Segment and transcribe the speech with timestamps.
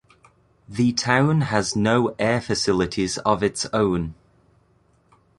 [0.67, 4.15] The town has no air facilities of its own.